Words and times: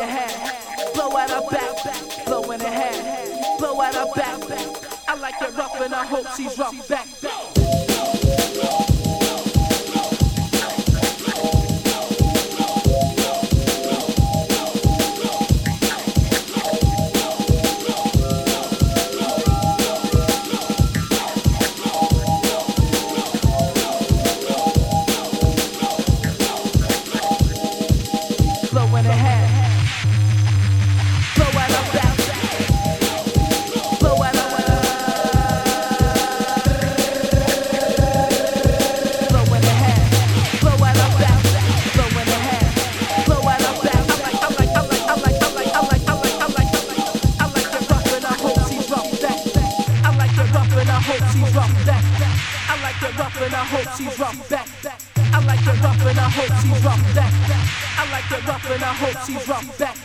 ahead. 0.00 0.94
Blow 0.94 1.16
out 1.16 1.30
our 1.30 1.48
back, 1.50 2.24
blowing 2.26 2.60
ahead. 2.60 3.58
Blow 3.58 3.80
out 3.80 3.94
our 3.94 4.12
back. 4.14 4.40
I 5.08 5.14
like 5.16 5.34
it 5.40 5.54
rough 5.56 5.80
and 5.80 5.94
I 5.94 6.04
hope 6.06 6.26
she's 6.36 6.58
rough 6.58 6.69
like 55.60 55.76
it 55.76 55.82
rough 55.82 56.06
and 56.06 56.18
I 56.18 56.28
hope 56.30 56.52
she's 56.62 56.84
rough 56.84 57.14
back. 57.14 57.32
I 57.98 58.10
like 58.10 58.30
it 58.30 58.46
rough 58.46 58.70
and 58.70 58.82
I 58.82 58.92
hope 58.94 59.26
she's 59.26 59.48
rough 59.48 59.78
back. 59.78 59.96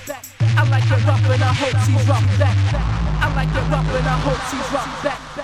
I 0.58 0.70
like 0.70 0.84
it 0.84 1.06
rough 1.06 1.30
and 1.30 1.44
I 1.44 1.54
hope 1.54 1.78
she's 1.86 2.08
rough 2.08 2.40
back. 2.40 2.58
I 3.22 3.34
like 3.36 3.50
it 3.50 3.72
rough 3.72 3.96
and 3.96 4.08
I 4.08 4.18
hope 4.20 4.42
she's 4.52 4.74
rough 4.74 5.04
back. 5.04 5.35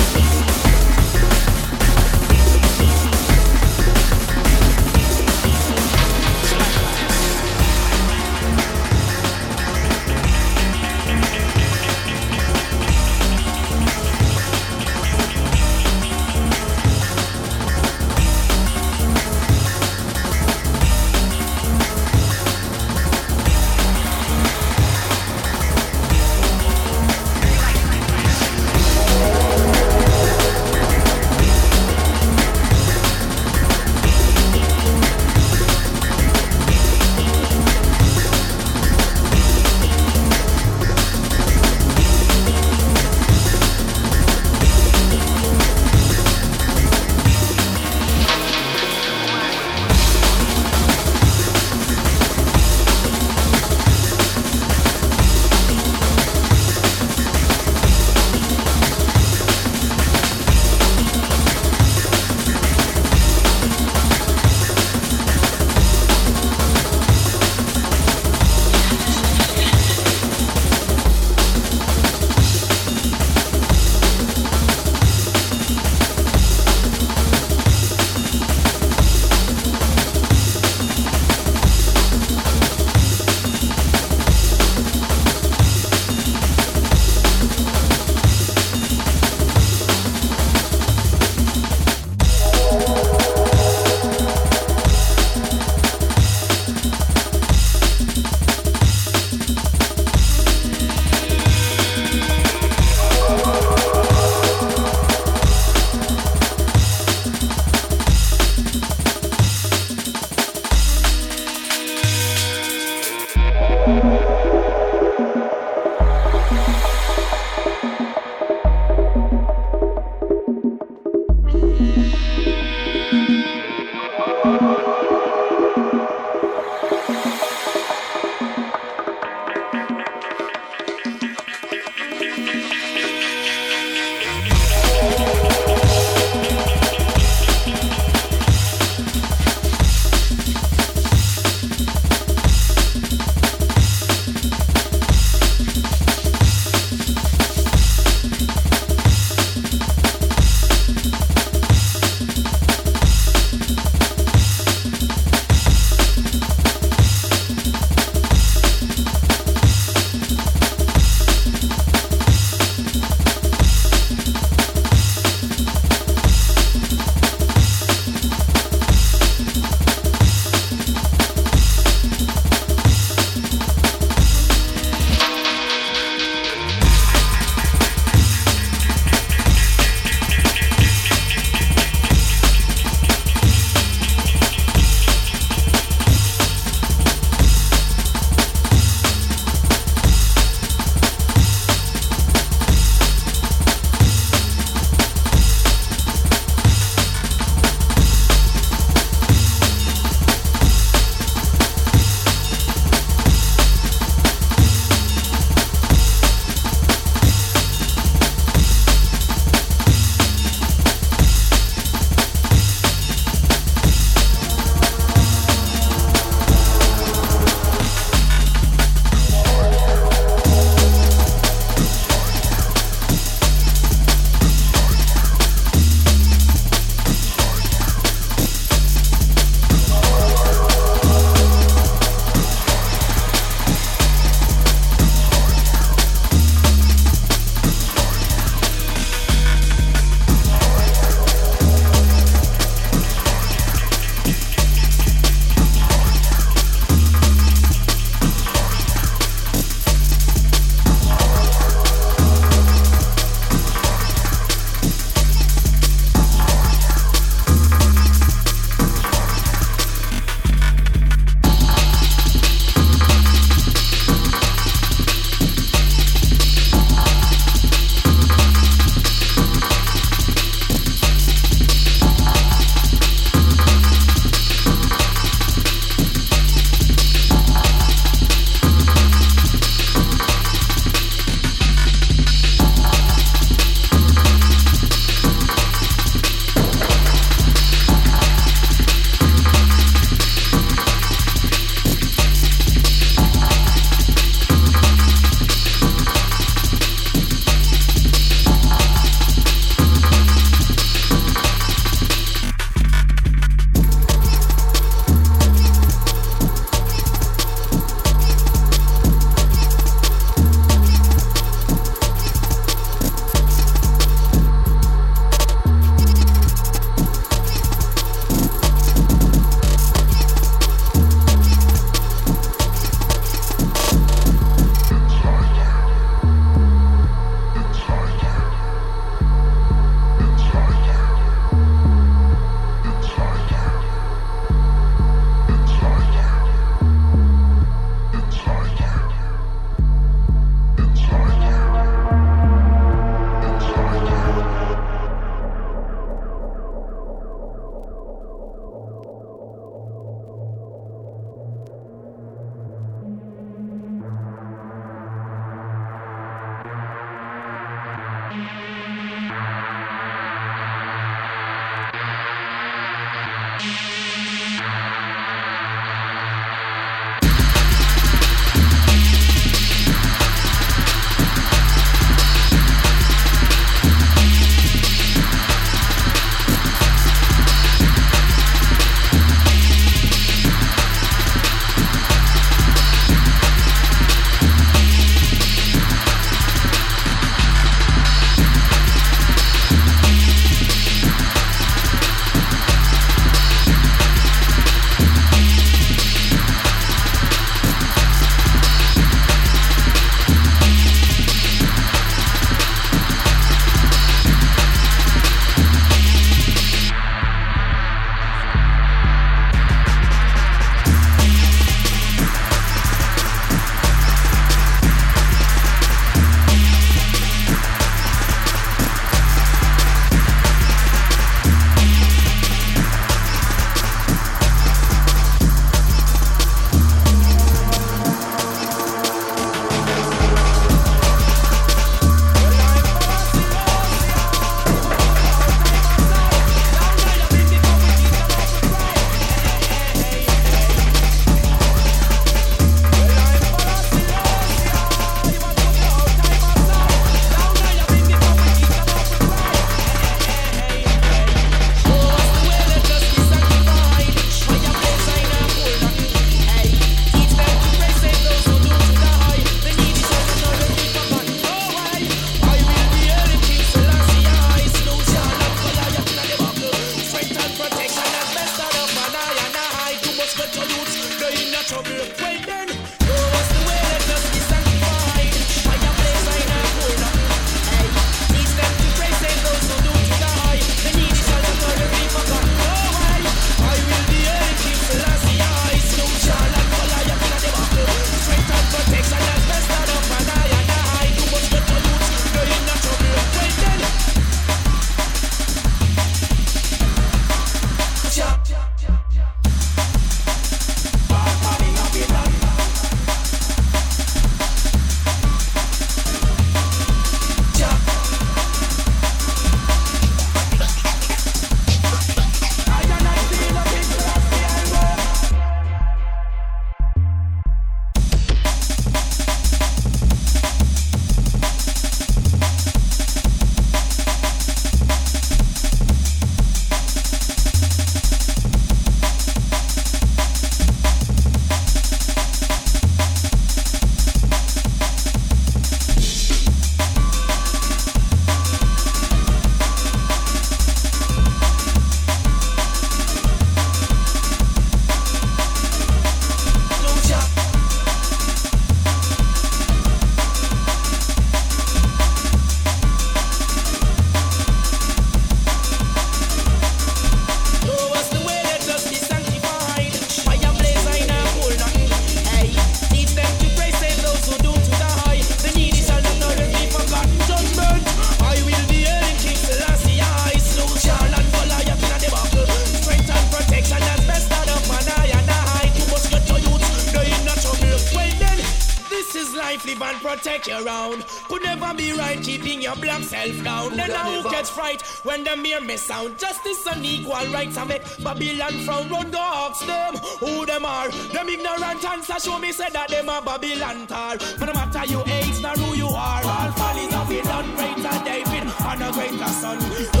sound 585.91 586.17
justice 586.17 586.65
and 586.67 586.85
equal 586.85 587.25
rights 587.33 587.57
of 587.57 587.69
it. 587.69 587.81
Babylon 588.01 588.53
from 588.65 588.87
run 588.89 589.11
dogs 589.11 589.41
ask 589.51 589.65
them 589.65 589.93
who 590.19 590.45
them 590.45 590.65
are. 590.65 590.89
Them 590.89 591.27
ignorant 591.27 591.83
answer 591.83 592.19
show 592.19 592.39
me 592.39 592.51
say 592.53 592.69
that 592.71 592.89
them 592.89 593.09
a 593.09 593.21
Babylon 593.21 593.87
tar. 593.87 594.17
For 594.17 594.45
no 594.45 594.53
matter 594.53 594.85
your 594.85 595.03
age, 595.07 595.41
nor 595.41 595.51
who 595.51 595.75
you 595.75 595.87
are, 595.87 596.23
all 596.23 596.51
follies 596.53 596.93
have 596.93 597.09
been 597.09 597.25
done 597.25 597.49
greater 597.55 597.97
David 598.05 598.45
and 598.69 598.83
a 598.83 598.91
greater 598.93 599.31
son. 599.41 600.00